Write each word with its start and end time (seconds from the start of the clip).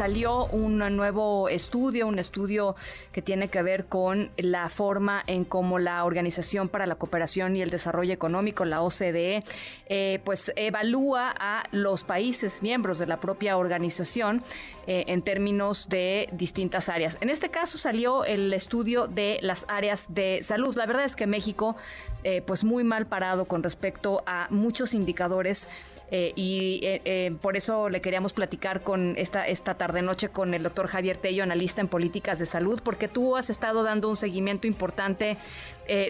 salió 0.00 0.46
un 0.46 0.78
nuevo 0.78 1.50
estudio, 1.50 2.06
un 2.06 2.18
estudio 2.18 2.74
que 3.12 3.20
tiene 3.20 3.48
que 3.48 3.60
ver 3.60 3.84
con 3.84 4.30
la 4.38 4.70
forma 4.70 5.22
en 5.26 5.44
cómo 5.44 5.78
la 5.78 6.06
Organización 6.06 6.70
para 6.70 6.86
la 6.86 6.94
Cooperación 6.94 7.54
y 7.54 7.60
el 7.60 7.68
Desarrollo 7.68 8.14
Económico, 8.14 8.64
la 8.64 8.80
OCDE, 8.80 9.44
eh, 9.90 10.20
pues 10.24 10.52
evalúa 10.56 11.34
a 11.38 11.64
los 11.70 12.04
países 12.04 12.62
miembros 12.62 12.98
de 12.98 13.08
la 13.08 13.20
propia 13.20 13.58
organización 13.58 14.42
eh, 14.86 15.04
en 15.08 15.20
términos 15.20 15.90
de 15.90 16.30
distintas 16.32 16.88
áreas. 16.88 17.18
En 17.20 17.28
este 17.28 17.50
caso 17.50 17.76
salió 17.76 18.24
el 18.24 18.54
estudio 18.54 19.06
de 19.06 19.38
las 19.42 19.66
áreas 19.68 20.06
de 20.08 20.40
salud. 20.42 20.74
La 20.76 20.86
verdad 20.86 21.04
es 21.04 21.14
que 21.14 21.26
México, 21.26 21.76
eh, 22.24 22.40
pues 22.40 22.64
muy 22.64 22.84
mal 22.84 23.06
parado 23.06 23.44
con 23.44 23.62
respecto 23.62 24.22
a 24.24 24.46
muchos 24.48 24.94
indicadores 24.94 25.68
eh, 26.10 26.32
y 26.34 26.80
eh, 26.82 27.02
eh, 27.04 27.36
por 27.40 27.56
eso 27.56 27.88
le 27.88 28.00
queríamos 28.00 28.32
platicar 28.32 28.82
con 28.82 29.14
esta, 29.16 29.46
esta 29.46 29.74
tarde-noche 29.74 30.30
con 30.30 30.54
el 30.54 30.62
doctor 30.62 30.88
Javier 30.88 31.16
Tello, 31.16 31.44
analista 31.44 31.80
en 31.80 31.88
políticas 31.88 32.38
de 32.38 32.46
salud, 32.46 32.80
porque 32.82 33.06
tú 33.06 33.36
has 33.36 33.48
estado 33.48 33.84
dando 33.84 34.08
un 34.08 34.16
seguimiento 34.16 34.66
importante 34.66 35.36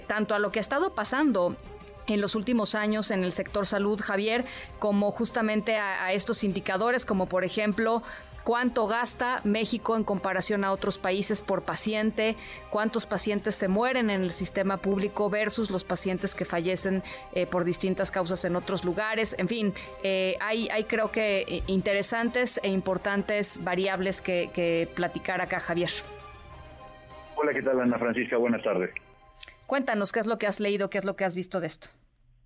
tanto 0.07 0.35
a 0.35 0.39
lo 0.39 0.53
que 0.53 0.59
ha 0.59 0.61
estado 0.61 0.93
pasando 0.93 1.57
en 2.07 2.21
los 2.21 2.35
últimos 2.35 2.75
años 2.75 3.11
en 3.11 3.25
el 3.25 3.33
sector 3.33 3.67
salud, 3.67 3.99
Javier, 3.99 4.45
como 4.79 5.11
justamente 5.11 5.77
a 5.77 6.13
estos 6.13 6.45
indicadores, 6.45 7.07
como 7.07 7.27
por 7.27 7.45
ejemplo 7.45 8.03
cuánto 8.45 8.87
gasta 8.87 9.41
México 9.45 9.97
en 9.97 10.05
comparación 10.05 10.65
a 10.65 10.73
otros 10.73 10.99
países 10.99 11.41
por 11.41 11.63
paciente, 11.63 12.37
cuántos 12.71 13.07
pacientes 13.07 13.55
se 13.55 13.69
mueren 13.69 14.11
en 14.11 14.23
el 14.23 14.33
sistema 14.33 14.79
público 14.79 15.31
versus 15.31 15.71
los 15.71 15.85
pacientes 15.85 16.35
que 16.35 16.45
fallecen 16.45 17.03
eh, 17.33 17.47
por 17.47 17.65
distintas 17.65 18.11
causas 18.11 18.45
en 18.45 18.57
otros 18.57 18.85
lugares. 18.85 19.35
En 19.39 19.49
fin, 19.49 19.75
eh, 20.03 20.37
hay, 20.41 20.69
hay 20.71 20.85
creo 20.85 21.11
que 21.11 21.41
eh, 21.41 21.63
interesantes 21.67 22.61
e 22.63 22.69
importantes 22.69 23.63
variables 23.63 24.21
que, 24.21 24.51
que 24.53 24.89
platicar 24.95 25.41
acá, 25.41 25.61
Javier. 25.61 25.91
Hola, 27.37 27.53
¿qué 27.53 27.63
tal 27.63 27.81
Ana 27.81 27.99
Francisca? 27.99 28.37
Buenas 28.37 28.63
tardes. 28.63 28.91
Cuéntanos 29.67 30.13
qué 30.13 30.21
es 30.21 30.27
lo 30.27 30.37
que 30.37 30.47
has 30.47 30.61
leído, 30.61 30.91
qué 30.91 30.99
es 30.99 31.05
lo 31.05 31.17
que 31.17 31.25
has 31.25 31.35
visto 31.35 31.61
de 31.61 31.69
esto. 31.69 31.89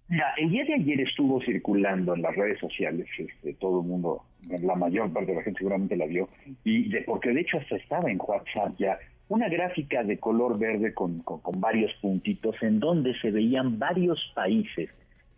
Mira, 0.09 0.35
el 0.37 0.51
día 0.51 0.65
de 0.65 0.75
ayer 0.75 1.01
estuvo 1.01 1.41
circulando 1.41 2.15
en 2.15 2.23
las 2.23 2.37
redes 2.37 2.61
sociales, 2.61 3.07
este, 3.17 3.55
todo 3.55 3.81
el 3.81 3.87
mundo, 3.87 4.23
la 4.63 4.75
mayor 4.75 5.11
parte 5.13 5.31
de 5.31 5.39
la 5.39 5.43
gente 5.43 5.59
seguramente 5.59 5.97
la 5.97 6.07
vio, 6.07 6.29
y 6.63 6.91
de, 6.91 7.03
porque 7.03 7.31
de 7.31 7.41
hecho 7.41 7.59
hasta 7.59 7.77
estaba 7.77 8.11
en 8.11 8.19
WhatsApp 8.21 8.75
ya, 8.79 8.99
una 9.29 9.49
gráfica 9.49 10.03
de 10.03 10.19
color 10.19 10.59
verde 10.59 10.93
con, 10.93 11.21
con, 11.21 11.61
varios 11.61 11.93
puntitos 12.03 12.57
en 12.63 12.79
donde 12.81 13.19
se 13.21 13.31
veían 13.31 13.79
varios 13.79 14.21
países 14.35 14.91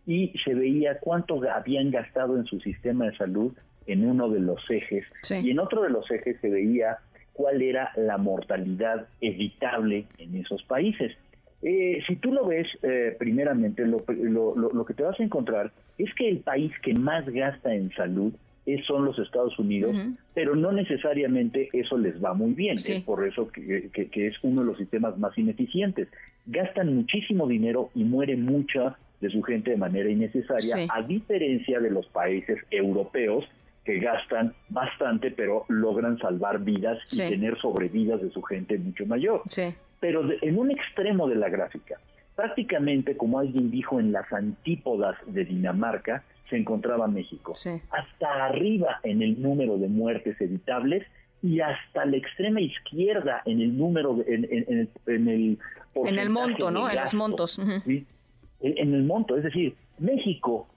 y 0.07 0.33
se 0.45 0.55
veía 0.55 0.99
cuánto 0.99 1.41
habían 1.49 1.93
gastado 1.93 2.37
en 2.37 2.45
su 2.47 2.61
sistema 2.61 3.07
de 3.07 3.17
salud 3.17 3.53
en 3.87 4.05
uno 4.05 4.29
de 4.29 4.41
los 4.41 4.61
ejes 4.69 5.05
y 5.31 5.51
en 5.51 5.61
otro 5.61 5.83
de 5.83 5.91
los 5.91 6.11
ejes 6.11 6.41
se 6.41 6.51
veía 6.51 6.99
cuál 7.33 7.63
era 7.63 7.93
la 7.97 8.19
mortalidad 8.19 9.07
evitable 9.21 10.07
en 10.19 10.37
esos 10.37 10.63
países. 10.65 11.13
Eh, 11.63 12.03
si 12.07 12.17
tú 12.17 12.33
lo 12.33 12.47
ves, 12.47 12.67
eh, 12.83 13.17
primeramente, 13.19 13.85
lo, 13.87 14.05
que 14.05 14.95
te 14.95 15.03
vas 15.03 15.19
a 15.19 15.23
encontrar 15.23 15.73
es 15.99 16.13
que 16.15 16.29
el 16.29 16.39
país 16.39 16.73
que 16.83 16.95
más 16.95 17.27
gasta 17.29 17.75
en 17.75 17.91
salud 17.93 18.33
es, 18.67 18.85
son 18.85 19.05
los 19.05 19.19
Estados 19.19 19.59
Unidos, 19.59 19.97
pero 20.35 20.55
no 20.55 20.73
necesariamente 20.73 21.69
eso 21.73 21.97
les 21.97 22.23
va 22.23 22.35
muy 22.35 22.53
bien. 22.53 22.77
Es 22.77 23.03
por 23.03 23.27
eso 23.27 23.49
que, 23.49 23.91
es 23.95 24.35
uno 24.43 24.61
de 24.63 24.67
los 24.67 24.79
sistemas 24.79 25.19
más 25.19 25.37
ineficientes. 25.39 26.09
Gastan 26.47 26.95
muchísimo 26.95 27.47
dinero 27.47 27.91
y 27.95 28.05
muere 28.05 28.37
mucha 28.37 28.97
de 29.21 29.31
su 29.31 29.43
gente 29.43 29.71
de 29.71 29.77
manera 29.79 30.11
innecesaria, 30.11 30.87
a 30.93 31.03
diferencia 31.03 31.81
de 31.81 31.91
los 31.91 32.07
países 32.09 32.59
europeos 32.71 33.45
que 33.85 33.99
gastan 33.99 34.53
bastante, 34.69 35.31
pero 35.31 35.65
logran 35.69 36.19
salvar 36.19 36.63
vidas 36.63 36.99
y 37.13 37.19
tener 37.19 37.57
sobrevidas 37.59 38.21
de 38.21 38.31
su 38.31 38.43
gente 38.43 38.77
mucho 38.79 39.07
mayor. 39.07 39.43
Sí 39.49 39.75
pero 40.07 40.23
en 40.41 40.57
un 40.57 40.71
extremo 40.71 41.27
de 41.27 41.35
la 41.35 41.49
gráfica. 41.49 41.99
Prácticamente, 42.37 43.17
como 43.17 43.41
alguien 43.41 43.73
dijo, 43.73 43.99
en 43.99 44.13
las 44.13 44.33
antípodas 44.33 45.17
de 45.27 45.45
Dinamarca 45.45 46.23
se 46.49 46.57
encontraba 46.57 47.09
México. 47.09 47.57
Hasta 47.91 48.45
arriba 48.45 49.01
en 49.03 49.21
el 49.21 49.43
número 49.43 49.79
de 49.79 49.89
muertes 49.89 50.41
evitables 50.41 51.05
y 51.43 51.59
hasta 51.59 52.05
la 52.05 52.19
extrema 52.19 52.61
izquierda 52.61 53.43
en 53.47 53.61
el 53.61 53.77
número, 53.77 54.23
en, 54.29 54.45
en, 54.45 54.89
en, 55.09 55.29
el 55.29 55.59
En 55.97 56.19
el 56.21 56.31
monto, 56.31 56.71
¿no? 56.71 56.89
En 56.89 57.01
los 57.01 57.15
montos. 57.15 57.59
En 57.59 58.95
el 58.95 59.03
monto, 59.03 59.37
es 59.37 59.43
decir, 59.43 59.75
México 59.99 60.69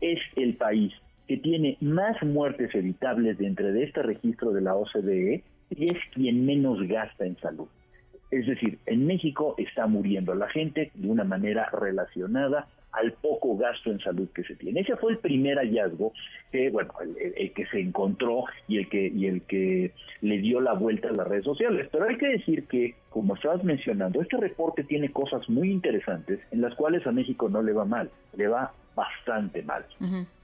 es 0.00 0.20
el 0.36 0.54
país 0.54 0.92
que 1.26 1.38
tiene 1.38 1.76
más 1.80 2.22
muertes 2.22 2.72
evitables 2.72 3.36
dentro 3.36 3.66
de 3.66 3.82
este 3.82 4.04
registro 4.04 4.52
de 4.52 4.60
la 4.60 4.76
OCDE 4.76 5.42
y 5.70 5.86
es 5.92 5.98
quien 6.14 6.46
menos 6.46 6.78
gasta 6.86 7.26
en 7.26 7.36
salud. 7.38 7.66
Es 8.30 8.46
decir, 8.46 8.78
en 8.86 9.06
México 9.06 9.54
está 9.58 9.86
muriendo 9.86 10.34
la 10.34 10.48
gente 10.48 10.90
de 10.94 11.08
una 11.08 11.24
manera 11.24 11.68
relacionada 11.70 12.66
al 12.96 13.12
poco 13.12 13.56
gasto 13.56 13.90
en 13.90 14.00
salud 14.00 14.28
que 14.34 14.42
se 14.44 14.56
tiene. 14.56 14.80
Ese 14.80 14.96
fue 14.96 15.12
el 15.12 15.18
primer 15.18 15.58
hallazgo 15.58 16.12
que, 16.50 16.70
bueno, 16.70 16.92
el, 17.36 17.52
que 17.52 17.66
se 17.66 17.78
encontró 17.78 18.44
y 18.68 18.78
el 18.78 18.88
que 18.88 19.08
y 19.08 19.26
el 19.26 19.42
que 19.42 19.92
le 20.22 20.38
dio 20.38 20.60
la 20.60 20.72
vuelta 20.72 21.08
a 21.08 21.12
las 21.12 21.28
redes 21.28 21.44
sociales. 21.44 21.88
Pero 21.92 22.08
hay 22.08 22.16
que 22.16 22.28
decir 22.28 22.64
que, 22.64 22.94
como 23.10 23.34
estabas 23.34 23.62
mencionando, 23.64 24.22
este 24.22 24.38
reporte 24.38 24.82
tiene 24.82 25.10
cosas 25.10 25.46
muy 25.48 25.70
interesantes 25.70 26.40
en 26.50 26.62
las 26.62 26.74
cuales 26.74 27.06
a 27.06 27.12
México 27.12 27.50
no 27.50 27.62
le 27.62 27.74
va 27.74 27.84
mal, 27.84 28.10
le 28.34 28.48
va 28.48 28.72
bastante 28.94 29.62
mal. 29.62 29.84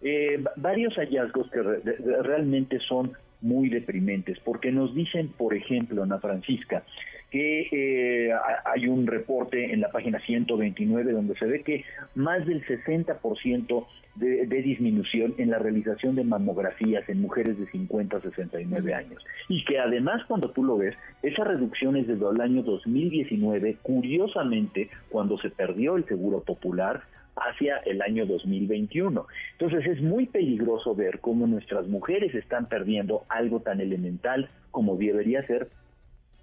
Eh, 0.03 0.45
varios 0.57 0.95
hallazgos 0.97 1.51
que 1.51 1.63
realmente 1.63 2.79
son 2.81 3.13
muy 3.41 3.71
deprimentes, 3.71 4.39
porque 4.41 4.71
nos 4.71 4.95
dicen, 4.95 5.29
por 5.37 5.55
ejemplo, 5.55 6.03
Ana 6.03 6.19
Francisca, 6.19 6.85
que 7.33 7.67
eh, 7.73 8.31
hay 8.67 8.87
un 8.87 9.07
reporte 9.07 9.73
en 9.73 9.81
la 9.81 9.91
página 9.91 10.21
129 10.21 11.13
donde 11.13 11.35
se 11.37 11.47
ve 11.47 11.63
que 11.63 11.83
más 12.15 12.47
del 12.47 12.63
60% 12.67 13.87
de, 14.17 14.47
de 14.47 14.63
disminución 14.63 15.35
en 15.39 15.51
la 15.51 15.59
realización 15.59 16.15
de 16.15 16.25
mamografías 16.25 17.09
en 17.09 17.23
mujeres 17.23 17.59
de 17.59 17.67
50 17.71 18.19
a 18.19 18.21
69 18.21 18.95
años. 18.95 19.25
Y 19.49 19.65
que 19.65 19.79
además 19.79 20.23
cuando 20.29 20.51
tú 20.51 20.63
lo 20.63 20.77
ves, 20.77 20.95
esa 21.23 21.45
reducción 21.45 21.97
es 21.97 22.07
desde 22.07 22.29
el 22.29 22.41
año 22.43 22.63
2019, 22.63 23.79
curiosamente, 23.83 24.91
cuando 25.09 25.39
se 25.39 25.49
perdió 25.49 25.97
el 25.97 26.05
seguro 26.05 26.43
popular, 26.43 27.03
hacia 27.35 27.79
el 27.79 28.03
año 28.03 28.27
2021. 28.27 29.27
Entonces 29.59 29.87
es 29.87 30.03
muy 30.03 30.27
peligroso 30.27 30.95
ver 30.95 31.21
cómo 31.21 31.47
nuestras 31.47 31.89
mujeres 31.89 32.35
están 32.35 32.67
perdiendo 32.67 33.25
algo 33.31 33.61
tan 33.61 33.81
elemental 33.81 34.51
como 34.71 34.97
debería 34.97 35.47
ser 35.47 35.69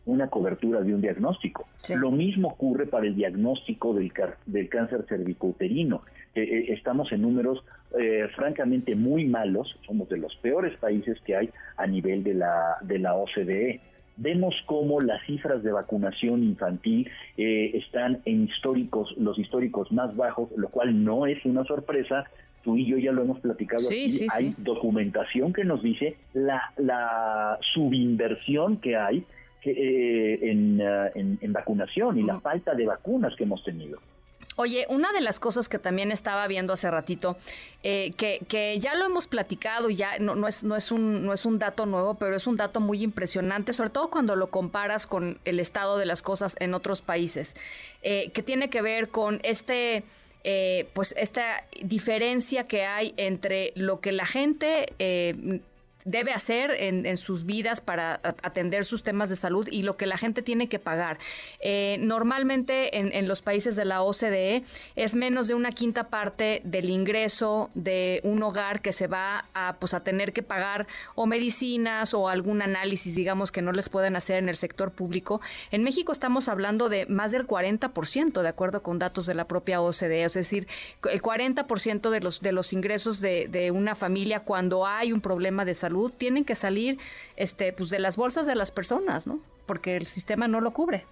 una 0.09 0.27
cobertura 0.27 0.81
de 0.81 0.93
un 0.93 1.01
diagnóstico. 1.01 1.67
Lo 1.95 2.11
mismo 2.11 2.49
ocurre 2.49 2.85
para 2.85 3.05
el 3.05 3.15
diagnóstico 3.15 3.93
del, 3.93 4.11
del 4.45 4.69
cáncer 4.69 5.05
cervicouterino. 5.07 6.01
Eh, 6.35 6.43
eh, 6.43 6.73
estamos 6.73 7.11
en 7.11 7.21
números 7.21 7.63
eh, 7.99 8.27
francamente 8.35 8.95
muy 8.95 9.25
malos, 9.25 9.75
somos 9.85 10.09
de 10.09 10.17
los 10.17 10.35
peores 10.37 10.77
países 10.77 11.19
que 11.25 11.35
hay 11.35 11.49
a 11.77 11.87
nivel 11.87 12.23
de 12.23 12.33
la, 12.33 12.77
de 12.81 12.99
la 12.99 13.15
OCDE. 13.15 13.81
Vemos 14.17 14.53
cómo 14.65 14.99
las 14.99 15.25
cifras 15.25 15.63
de 15.63 15.71
vacunación 15.71 16.43
infantil 16.43 17.09
están 17.37 18.21
en 18.25 18.49
históricos, 18.49 19.15
los 19.17 19.39
históricos 19.39 19.93
más 19.93 20.13
bajos, 20.13 20.49
lo 20.57 20.67
cual 20.67 21.05
no 21.05 21.25
es 21.25 21.43
una 21.45 21.63
sorpresa, 21.63 22.25
tú 22.61 22.75
y 22.75 22.85
yo 22.85 22.97
ya 22.97 23.13
lo 23.13 23.21
hemos 23.21 23.39
platicado 23.39 23.87
aquí, 23.87 24.27
hay 24.33 24.53
documentación 24.57 25.53
que 25.53 25.63
nos 25.63 25.81
dice 25.81 26.17
la, 26.33 26.61
la 26.75 27.57
subinversión 27.73 28.75
que 28.81 28.97
hay 28.97 29.23
que, 29.61 29.71
eh, 29.71 30.39
eh, 30.41 31.37
en, 31.41 31.53
vacunación 31.53 32.17
y 32.17 32.23
la 32.23 32.39
falta 32.39 32.73
de 32.73 32.85
vacunas 32.85 33.35
que 33.35 33.43
hemos 33.43 33.63
tenido. 33.63 33.99
Oye, 34.55 34.85
una 34.89 35.13
de 35.13 35.21
las 35.21 35.39
cosas 35.39 35.69
que 35.69 35.79
también 35.79 36.11
estaba 36.11 36.45
viendo 36.47 36.73
hace 36.73 36.91
ratito, 36.91 37.37
eh, 37.81 38.11
que, 38.17 38.39
que, 38.47 38.77
ya 38.79 38.93
lo 38.95 39.05
hemos 39.05 39.27
platicado, 39.27 39.89
ya 39.89 40.19
no, 40.19 40.35
no, 40.35 40.47
es, 40.47 40.63
no, 40.63 40.75
es 40.75 40.91
un, 40.91 41.25
no 41.25 41.33
es 41.33 41.45
un 41.45 41.59
dato 41.59 41.85
nuevo, 41.85 42.15
pero 42.15 42.35
es 42.35 42.45
un 42.45 42.57
dato 42.57 42.81
muy 42.81 43.01
impresionante, 43.01 43.71
sobre 43.71 43.89
todo 43.89 44.09
cuando 44.09 44.35
lo 44.35 44.47
comparas 44.47 45.07
con 45.07 45.39
el 45.45 45.59
estado 45.59 45.97
de 45.97 46.05
las 46.05 46.21
cosas 46.21 46.55
en 46.59 46.73
otros 46.73 47.01
países, 47.01 47.55
que 48.01 48.43
tiene 48.45 48.69
que 48.69 48.81
ver 48.81 49.09
con 49.09 49.39
este... 49.43 50.03
pues 50.93 51.13
esta 51.17 51.63
diferencia 51.81 52.67
que 52.67 52.85
hay 52.85 53.13
entre 53.15 53.71
lo 53.75 54.01
que 54.01 54.11
la 54.11 54.25
gente 54.25 54.93
debe 56.05 56.31
hacer 56.31 56.71
en, 56.71 57.17
sus 57.17 57.45
vidas 57.45 57.81
para 57.81 58.19
atender 58.41 58.85
sus 58.85 59.03
temas 59.03 59.29
de 59.29 59.35
salud 59.35 59.67
y 59.69 59.83
lo 59.83 59.97
que 59.97 60.05
la 60.05 60.17
gente 60.17 60.41
tiene 60.41 60.69
que 60.69 60.79
pagar. 60.79 61.19
Eh, 61.59 61.97
normalmente 61.99 62.97
en, 62.97 63.27
los 63.27 63.41
países 63.41 63.75
de 63.75 63.85
la 63.85 64.01
OCDE 64.01 64.63
es 64.95 65.13
menos 65.13 65.47
de 65.47 65.55
una 65.55 65.71
quinta 65.71 66.09
parte 66.09 66.61
del 66.63 66.89
ingreso 66.89 67.69
de 67.73 68.21
un 68.23 68.41
hogar 68.41 68.81
que 68.81 68.93
se 68.93 69.07
va 69.07 69.45
a, 69.53 69.75
pues, 69.79 69.93
a 69.93 70.03
tener 70.03 70.33
que 70.33 70.41
pagar 70.41 70.87
o 71.15 71.25
medicinas 71.25 72.13
o 72.13 72.29
algún 72.29 72.61
análisis, 72.61 73.13
digamos, 73.13 73.51
que 73.51 73.61
no 73.61 73.71
les 73.71 73.89
pueden 73.89 74.15
hacer 74.15 74.37
en 74.37 74.49
el 74.49 74.57
sector 74.57 74.91
público. 74.91 75.41
En 75.71 75.83
México 75.83 76.11
estamos 76.11 76.47
hablando 76.47 76.89
de 76.89 77.05
más 77.07 77.31
del 77.31 77.45
40%, 77.45 78.41
de 78.41 78.47
acuerdo 78.47 78.81
con 78.81 78.99
datos 78.99 79.25
de 79.25 79.33
la 79.33 79.47
propia 79.47 79.81
OCDE, 79.81 80.23
es 80.23 80.33
decir, 80.33 80.67
el 81.09 81.21
40% 81.21 82.09
de 82.09 82.19
los, 82.21 82.41
de 82.41 82.51
los 82.51 82.73
ingresos 82.73 83.19
de, 83.19 83.47
de 83.47 83.71
una 83.71 83.95
familia 83.95 84.41
cuando 84.41 84.87
hay 84.87 85.11
un 85.11 85.21
problema 85.21 85.65
de 85.65 85.73
salud 85.73 85.98
tienen 86.07 86.45
que 86.45 86.55
salir 86.55 86.97
este, 87.35 87.73
pues 87.73 87.89
de 87.89 87.99
las 87.99 88.15
bolsas 88.15 88.47
de 88.47 88.55
las 88.55 88.71
personas, 88.71 89.27
¿no? 89.27 89.41
Porque 89.65 89.97
el 89.97 90.05
sistema 90.05 90.47
no 90.47 90.61
lo 90.61 90.71
cubre. 90.71 91.03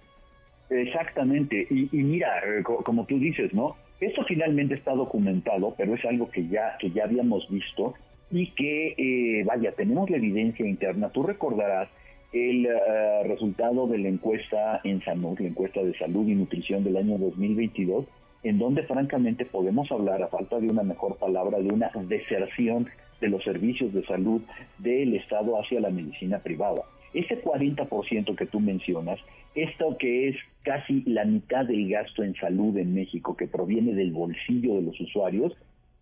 Exactamente. 0.70 1.66
Y, 1.70 1.88
mira, 1.92 2.28
eh, 2.46 2.62
como 2.62 3.04
tú 3.04 3.18
dices, 3.18 3.52
¿no? 3.52 3.76
Esto 4.00 4.24
finalmente 4.26 4.74
está 4.74 4.92
documentado, 4.92 5.74
pero 5.76 5.94
es 5.94 6.04
algo 6.04 6.30
que 6.30 6.46
ya, 6.48 6.76
que 6.78 6.90
ya 6.90 7.04
habíamos 7.04 7.48
visto 7.50 7.94
y 8.30 8.50
que, 8.52 8.94
eh, 8.96 9.44
vaya, 9.44 9.72
tenemos 9.72 10.08
la 10.10 10.18
evidencia 10.18 10.66
interna. 10.66 11.10
Tú 11.10 11.22
recordarás 11.22 11.88
el 12.32 12.66
eh, 12.66 13.22
resultado 13.24 13.86
de 13.86 13.98
la 13.98 14.08
encuesta 14.08 14.80
en 14.84 15.02
salud, 15.02 15.38
la 15.40 15.48
encuesta 15.48 15.82
de 15.82 15.96
salud 15.98 16.28
y 16.28 16.34
nutrición 16.34 16.84
del 16.84 16.98
año 16.98 17.18
2022, 17.18 18.04
en 18.42 18.58
donde 18.58 18.82
francamente 18.84 19.46
podemos 19.46 19.90
hablar, 19.90 20.22
a 20.22 20.28
falta 20.28 20.60
de 20.60 20.68
una 20.68 20.82
mejor 20.82 21.16
palabra, 21.16 21.58
de 21.58 21.74
una 21.74 21.90
deserción 22.06 22.88
de 23.20 23.28
los 23.28 23.42
servicios 23.44 23.92
de 23.92 24.04
salud 24.06 24.42
del 24.78 25.14
Estado 25.14 25.60
hacia 25.60 25.80
la 25.80 25.90
medicina 25.90 26.38
privada. 26.38 26.82
Ese 27.14 27.42
40% 27.42 28.36
que 28.36 28.46
tú 28.46 28.60
mencionas, 28.60 29.18
esto 29.54 29.96
que 29.98 30.28
es 30.28 30.36
casi 30.62 31.02
la 31.06 31.24
mitad 31.24 31.64
del 31.64 31.88
gasto 31.88 32.22
en 32.22 32.34
salud 32.34 32.76
en 32.76 32.94
México 32.94 33.36
que 33.36 33.48
proviene 33.48 33.94
del 33.94 34.12
bolsillo 34.12 34.74
de 34.74 34.82
los 34.82 35.00
usuarios, 35.00 35.56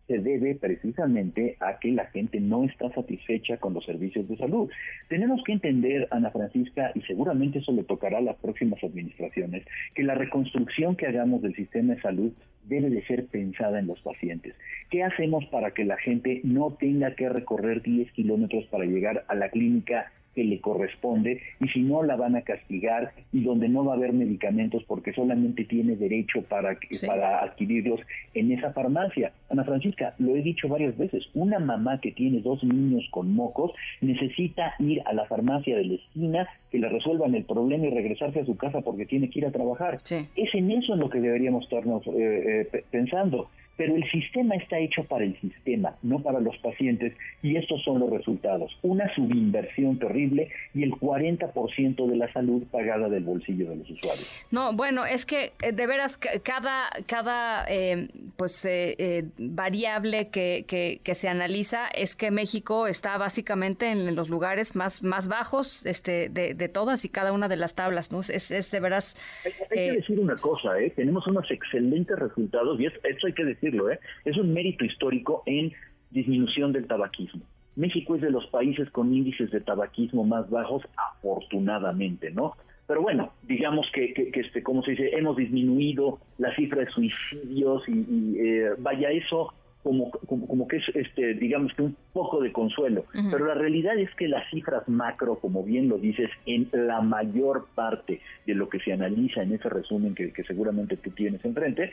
se 0.06 0.18
debe 0.18 0.54
precisamente 0.54 1.56
a 1.60 1.78
que 1.78 1.92
la 1.92 2.06
gente 2.06 2.40
no 2.40 2.64
está 2.64 2.90
satisfecha 2.92 3.56
con 3.58 3.74
los 3.74 3.84
servicios 3.84 4.28
de 4.28 4.36
salud. 4.36 4.70
Tenemos 5.08 5.42
que 5.44 5.52
entender, 5.52 6.08
Ana 6.10 6.30
Francisca, 6.30 6.92
y 6.94 7.02
seguramente 7.02 7.58
eso 7.58 7.72
le 7.72 7.84
tocará 7.84 8.18
a 8.18 8.22
las 8.22 8.36
próximas 8.36 8.82
administraciones, 8.82 9.64
que 9.94 10.02
la 10.02 10.14
reconstrucción 10.14 10.96
que 10.96 11.06
hagamos 11.06 11.42
del 11.42 11.54
sistema 11.54 11.94
de 11.94 12.00
salud 12.00 12.32
debe 12.68 12.90
de 12.90 13.04
ser 13.06 13.26
pensada 13.26 13.78
en 13.78 13.86
los 13.86 14.00
pacientes. 14.00 14.54
¿Qué 14.90 15.02
hacemos 15.02 15.44
para 15.46 15.72
que 15.72 15.84
la 15.84 15.96
gente 15.96 16.40
no 16.44 16.72
tenga 16.72 17.14
que 17.14 17.28
recorrer 17.28 17.82
10 17.82 18.12
kilómetros 18.12 18.64
para 18.66 18.84
llegar 18.84 19.24
a 19.28 19.34
la 19.34 19.50
clínica 19.50 20.10
que 20.36 20.44
le 20.44 20.60
corresponde 20.60 21.40
y 21.60 21.68
si 21.68 21.80
no 21.80 22.02
la 22.02 22.14
van 22.14 22.36
a 22.36 22.42
castigar 22.42 23.12
y 23.32 23.42
donde 23.42 23.68
no 23.68 23.84
va 23.84 23.94
a 23.94 23.96
haber 23.96 24.12
medicamentos 24.12 24.84
porque 24.86 25.14
solamente 25.14 25.64
tiene 25.64 25.96
derecho 25.96 26.42
para, 26.42 26.78
para 27.06 27.42
adquirirlos 27.42 28.00
en 28.34 28.52
esa 28.52 28.72
farmacia. 28.72 29.32
Ana 29.48 29.64
Francisca, 29.64 30.14
lo 30.18 30.36
he 30.36 30.42
dicho 30.42 30.68
varias 30.68 30.96
veces, 30.98 31.24
una 31.34 31.58
mamá 31.58 32.00
que 32.00 32.12
tiene 32.12 32.40
dos 32.40 32.62
niños 32.62 33.08
con 33.10 33.32
mocos 33.34 33.72
necesita 34.02 34.74
ir 34.78 35.02
a 35.06 35.14
la 35.14 35.24
farmacia 35.24 35.74
de 35.74 35.84
la 35.84 35.94
esquina 35.94 36.48
que 36.70 36.78
le 36.78 36.88
resuelvan 36.90 37.34
el 37.34 37.44
problema 37.44 37.86
y 37.86 37.90
regresarse 37.90 38.40
a 38.40 38.44
su 38.44 38.56
casa 38.56 38.82
porque 38.82 39.06
tiene 39.06 39.30
que 39.30 39.38
ir 39.38 39.46
a 39.46 39.50
trabajar. 39.52 40.00
Es 40.04 40.54
en 40.54 40.70
eso 40.70 40.94
en 40.94 41.00
lo 41.00 41.08
que 41.08 41.20
deberíamos 41.20 41.64
estarnos 41.64 42.06
eh, 42.08 42.68
eh, 42.72 42.84
pensando 42.90 43.48
pero 43.76 43.94
el 43.94 44.08
sistema 44.10 44.54
está 44.56 44.78
hecho 44.78 45.04
para 45.04 45.24
el 45.24 45.38
sistema, 45.40 45.94
no 46.02 46.20
para 46.20 46.40
los 46.40 46.56
pacientes, 46.58 47.12
y 47.42 47.56
estos 47.56 47.82
son 47.82 48.00
los 48.00 48.10
resultados. 48.10 48.76
Una 48.82 49.12
subinversión 49.14 49.98
terrible 49.98 50.50
y 50.74 50.82
el 50.82 50.92
40% 50.92 52.06
de 52.06 52.16
la 52.16 52.32
salud 52.32 52.64
pagada 52.70 53.08
del 53.08 53.24
bolsillo 53.24 53.70
de 53.70 53.76
los 53.76 53.90
usuarios. 53.90 54.46
No, 54.50 54.72
bueno, 54.72 55.04
es 55.04 55.26
que 55.26 55.52
eh, 55.62 55.72
de 55.72 55.86
veras 55.86 56.18
cada, 56.18 56.88
cada 57.06 57.66
eh, 57.68 58.08
pues 58.36 58.64
eh, 58.64 59.24
variable 59.38 60.28
que, 60.28 60.64
que, 60.66 61.14
se 61.14 61.28
analiza 61.28 61.88
es 61.88 62.14
que 62.14 62.30
México 62.30 62.86
está 62.86 63.16
básicamente 63.16 63.90
en 63.90 64.14
los 64.14 64.28
lugares 64.28 64.76
más, 64.76 65.02
más 65.02 65.28
bajos 65.28 65.86
este, 65.86 66.28
de, 66.28 66.52
de 66.52 66.68
todas 66.68 67.04
y 67.04 67.08
cada 67.08 67.32
una 67.32 67.48
de 67.48 67.56
las 67.56 67.74
tablas, 67.74 68.12
¿no? 68.12 68.20
Es, 68.20 68.50
es 68.50 68.70
de 68.70 68.80
veras... 68.80 69.16
Hay, 69.44 69.52
que 69.70 69.92
decir 69.92 70.20
una 70.20 70.36
cosa, 70.36 70.78
¿eh? 70.78 70.92
Tenemos 70.94 71.26
unos 71.26 71.50
excelentes 71.50 72.18
resultados 72.18 72.78
y 72.80 72.86
eso 72.86 73.26
hay 73.26 73.32
que 73.32 73.44
decir 73.44 73.65
¿eh? 73.90 73.98
es 74.24 74.36
un 74.36 74.52
mérito 74.52 74.84
histórico 74.84 75.42
en 75.46 75.72
disminución 76.10 76.72
del 76.72 76.86
tabaquismo. 76.86 77.42
México 77.76 78.16
es 78.16 78.22
de 78.22 78.30
los 78.30 78.46
países 78.46 78.90
con 78.90 79.12
índices 79.14 79.50
de 79.50 79.60
tabaquismo 79.60 80.24
más 80.24 80.48
bajos, 80.48 80.82
afortunadamente, 80.96 82.30
¿no? 82.30 82.54
Pero 82.86 83.02
bueno, 83.02 83.32
digamos 83.42 83.86
que, 83.92 84.14
que, 84.14 84.40
este, 84.40 84.62
como 84.62 84.82
se 84.82 84.92
dice, 84.92 85.10
hemos 85.14 85.36
disminuido 85.36 86.20
la 86.38 86.54
cifra 86.54 86.82
de 86.82 86.90
suicidios 86.90 87.82
y, 87.88 88.38
eh, 88.38 88.70
vaya 88.78 89.10
eso 89.10 89.52
como, 89.82 90.10
como, 90.10 90.66
que 90.66 90.78
es, 90.78 90.84
este, 90.94 91.34
digamos 91.34 91.72
que 91.74 91.82
un 91.82 91.96
poco 92.12 92.40
de 92.40 92.52
consuelo. 92.52 93.04
Pero 93.30 93.46
la 93.46 93.54
realidad 93.54 93.96
es 93.98 94.12
que 94.16 94.26
las 94.26 94.48
cifras 94.50 94.88
macro, 94.88 95.36
como 95.36 95.62
bien 95.62 95.88
lo 95.88 95.98
dices, 95.98 96.28
en 96.44 96.68
la 96.72 97.00
mayor 97.02 97.66
parte 97.74 98.20
de 98.46 98.54
lo 98.54 98.68
que 98.68 98.80
se 98.80 98.92
analiza 98.92 99.42
en 99.42 99.52
ese 99.52 99.68
resumen 99.68 100.14
que, 100.14 100.32
que 100.32 100.42
seguramente 100.42 100.96
tú 100.96 101.10
tienes 101.10 101.44
enfrente, 101.44 101.92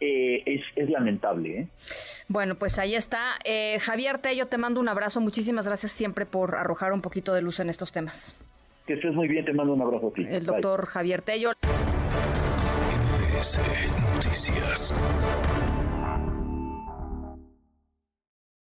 eh, 0.00 0.60
es, 0.76 0.90
lamentable. 0.90 1.60
¿eh? 1.60 1.68
Bueno, 2.28 2.56
pues 2.56 2.78
ahí 2.78 2.94
está. 2.94 3.34
Eh, 3.44 3.78
Javier 3.80 4.18
Tello, 4.18 4.46
te 4.46 4.58
mando 4.58 4.80
un 4.80 4.88
abrazo. 4.88 5.20
Muchísimas 5.20 5.66
gracias 5.66 5.92
siempre 5.92 6.26
por 6.26 6.56
arrojar 6.56 6.92
un 6.92 7.02
poquito 7.02 7.34
de 7.34 7.42
luz 7.42 7.60
en 7.60 7.70
estos 7.70 7.92
temas. 7.92 8.34
Que 8.86 8.94
estés 8.94 9.14
muy 9.14 9.28
bien, 9.28 9.44
te 9.44 9.52
mando 9.52 9.72
un 9.74 9.82
abrazo 9.82 10.08
a 10.08 10.12
ti. 10.12 10.26
El 10.28 10.44
doctor 10.44 10.86
Javier 10.86 11.22
Tello. 11.22 11.52
Noticias. 14.14 14.94